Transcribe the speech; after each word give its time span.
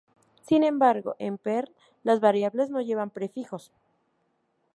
Sin 0.41 0.63
embargo, 0.63 1.15
en 1.19 1.37
Perl, 1.37 1.71
las 2.01 2.19
variables 2.21 2.71
no 2.71 2.81
llevan 2.81 3.11
prefijos. 3.11 3.71